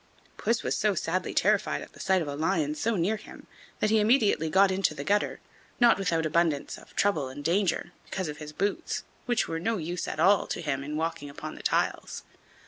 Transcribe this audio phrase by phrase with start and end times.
[0.35, 3.45] Puss was so sadly terrified at the sight of a lion so near him
[3.79, 5.39] that he immediately got into the gutter,
[5.79, 9.77] not without abundance of trouble and danger, because of his boots, which were of no
[9.77, 12.23] use at all to him in walking upon the tiles.